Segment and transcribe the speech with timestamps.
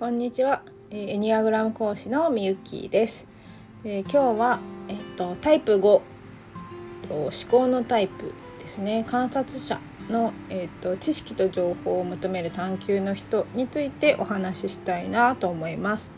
[0.00, 3.28] こんにちは、えーエニアグラム講師のみゆきです、
[3.84, 6.00] えー今日はえっ、とタイプ5と
[7.10, 9.04] 思考のタイプですね。
[9.06, 9.78] 観察者
[10.08, 16.12] のえっ、と知識と情報を求める探求の人についてお話ししたいなと思います。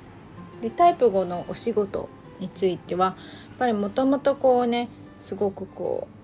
[0.61, 2.09] でタイプ5のお仕事
[2.39, 3.17] についてはやっ
[3.59, 6.22] ぱりもともとこうねすごくこう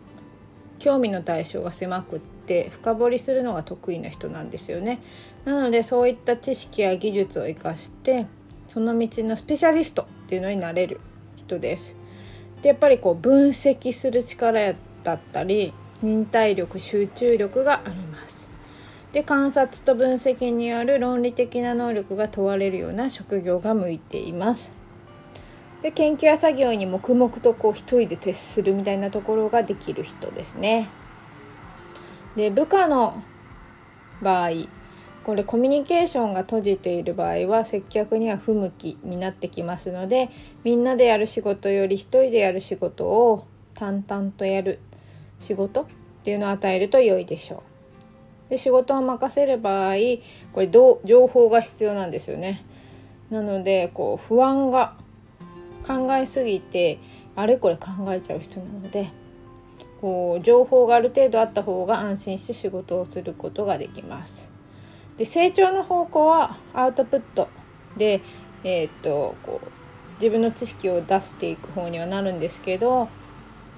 [0.78, 5.00] 興味の対象が狭くって深掘りするのが得意な人なんですよね。
[5.44, 8.26] なのでそういった知識や技術を生かして
[8.66, 11.00] その道のスペシャリストっていうのになれる
[11.36, 11.96] 人です。
[12.62, 14.74] でやっぱりこう分析する力
[15.04, 15.72] だったり
[16.02, 18.48] 忍耐力集中力があります。
[19.12, 24.77] で観察と分析による論理的な能力が問われるような職業が向いています。
[25.82, 30.88] で研究や作業に黙々とこう一人で徹するみたいなところができる人ですね。
[32.36, 33.22] で部下の
[34.22, 34.50] 場合
[35.24, 40.30] これコミュニケーションが閉じている場合は接客には不向きになってきますので
[40.64, 44.80] みんなでやる仕事より一人でやる仕事を淡々とやる
[45.38, 45.86] 仕事っ
[46.24, 47.62] ていうのを与えると良いでしょ
[48.48, 48.50] う。
[48.50, 49.94] で仕事を任せる場合
[50.52, 52.64] これどう情報が必要なんですよね。
[53.30, 54.96] なのでこう不安が
[55.88, 56.98] 考えすぎて
[57.34, 59.08] あれこれ考えちゃう人なので
[60.00, 64.48] こう情報がある程度あった方が安心して仕事をすることができます。
[65.16, 67.48] で成長の方向はアウトプット
[67.96, 68.20] で、
[68.62, 69.68] えーっとこう
[70.20, 73.08] 自分の知識を出していく方にはなるんですけど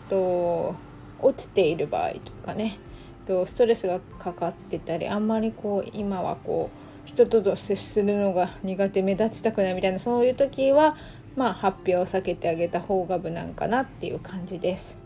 [0.08, 0.75] と
[1.20, 2.78] 落ちている場合とかね
[3.27, 10.97] とストレスがかかってたりあんまりこう今はこう人と接するのが苦手目立ちたくないみたいなそういう時は
[11.41, 14.98] まあ発表を避けてあげた方が無難かなっていう感じです。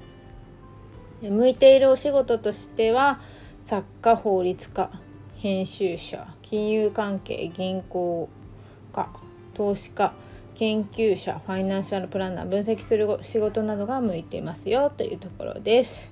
[1.23, 3.21] で向いているお仕事としては
[3.65, 4.91] 作家法律家
[5.37, 8.29] 編集者金融関係銀行
[8.93, 9.09] 家
[9.55, 10.13] 投資家
[10.57, 16.11] 研究者ファイナンシャルプランナー分析する仕事などが向いていますよというところです。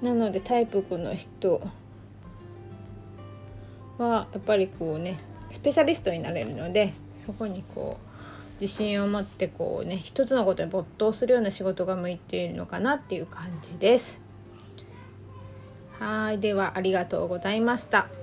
[0.00, 1.60] なのでタイプ5の人
[3.98, 5.18] はやっぱりこうね
[5.50, 8.11] スペシャリストになれるのでそこにこう
[8.62, 14.22] 自信を持ってこうね一つのことに没頭するような仕事が向いているのかなっていう感じです。
[15.98, 18.21] はいではありがとうございました。